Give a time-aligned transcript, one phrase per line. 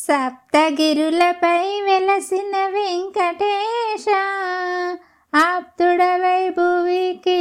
[0.00, 4.04] సప్తగిరులపై వెలసిన వెంకటేశ
[5.34, 7.38] ఆప్తుడవై భువికి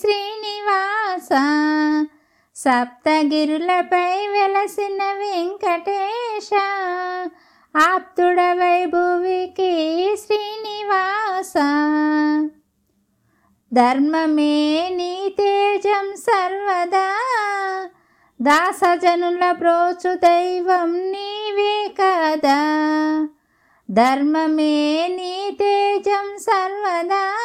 [0.00, 1.28] శ్రీనివాస.
[2.56, 6.50] సప్తగిరులపై వెలసిన వెంకటేశ
[7.76, 9.72] ఆప్తుడవై భువికి
[10.26, 11.52] శ్రీనివాస.
[13.72, 16.41] ధర్మమే నీ తేజం సర్వదా
[18.42, 22.60] దాసజనుల ప్రోచు దైవం నీవే కదా.
[23.90, 27.36] ధర్మమే నీ తేజం సర్వదా.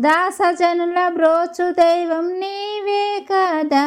[0.00, 3.86] దాసజనుల బ్రోచు దైవం నీవే కదా.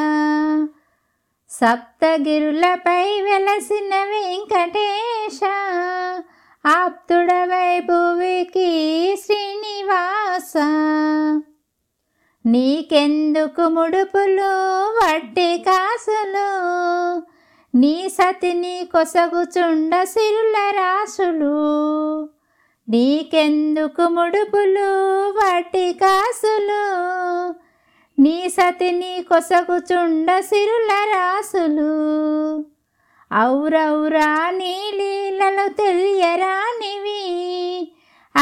[1.49, 5.39] సప్తగిరులపై వెలసిన వెంకటేశ
[6.65, 8.69] ఆప్తుడవై భువికి
[9.25, 10.53] శ్రీనివాస.
[12.45, 14.51] నీకెందుకు ముడుపులు
[14.89, 16.61] వడ్డీ కాసులు?
[17.77, 21.55] నీ సతిని కొసగుచుండ సిరుల రాసులు.
[22.89, 24.91] నీకెందుకు ముడుపులు
[25.31, 26.83] వడ్డీ కాసులు?
[28.21, 31.91] నీ సతిని కొసగుచుండ సిరుల రాసులు.
[33.47, 37.50] ఔరౌరా నీ లీలలు తెలియరానివి.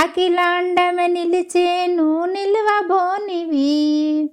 [0.03, 4.29] అఖిలాండమ నిలిచేను నిలువబోనివి.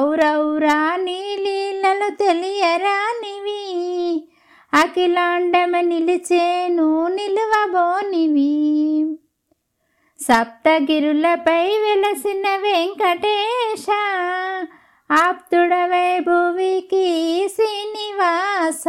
[0.00, 4.28] ఔరౌరా నీ లీలలు తెలియరానివి.
[4.74, 9.16] అఖిలాండమ నిలిచేను నిలువబోనివి.
[10.20, 13.86] సప్తగిరులపై వెలసిన వెంకటేశ
[15.12, 18.84] ఆప్తుడవై భువికి శ్రీనివాస.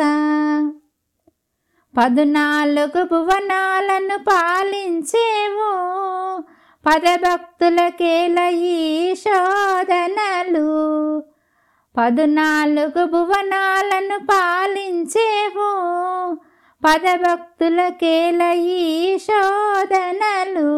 [1.95, 5.71] పదునాలుగు భువనాలను పాలించేవు
[6.85, 8.79] పదభక్తులకేల ఈ
[9.15, 10.69] శోధనలు
[11.95, 15.69] పదునాలుగు భువనాలను పాలించేవు
[16.83, 18.41] పదభక్తులకేల
[18.77, 20.71] ఈ శోధనలు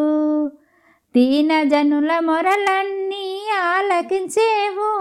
[1.16, 3.28] దీనజనుల మొరలన్నీ
[3.62, 4.92] ఆలకించేవు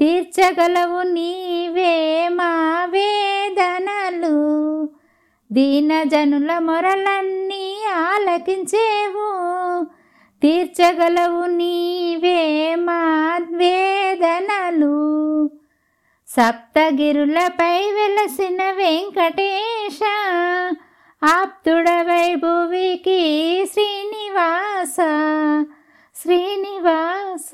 [0.00, 2.52] తీర్చగలవు నీవే మా
[2.86, 4.36] వేదనలు.
[5.52, 9.24] దీనజనుల మొరలన్నీ ఆలకించేవు.
[10.40, 13.54] తీర్చగలవు నీవే మాద్వేదనలు.
[14.14, 15.50] వేదనలు
[16.28, 20.00] సప్తగిరులపై వెలసిన వెంకటేశ
[21.24, 24.96] ఆప్తుడవై భువికి శ్రీనివాస
[26.22, 27.50] శ్రీనివాస.